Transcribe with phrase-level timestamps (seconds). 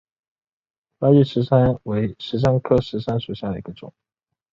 [0.97, 3.93] 拉觉石杉为石杉科石杉属下的一个种。